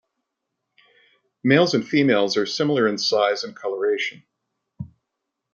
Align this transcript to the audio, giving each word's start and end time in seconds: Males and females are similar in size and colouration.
Males 1.43 1.75
and 1.75 1.87
females 1.87 2.35
are 2.35 2.47
similar 2.47 2.87
in 2.87 2.97
size 2.97 3.43
and 3.43 3.55
colouration. 3.55 4.23